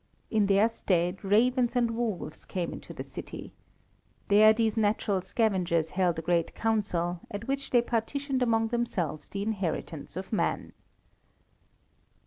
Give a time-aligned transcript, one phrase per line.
[0.31, 3.53] In their stead ravens and wolves came into the city.
[4.29, 9.43] There these natural scavengers held a great council, at which they partitioned among themselves the
[9.43, 10.73] inheritance of man.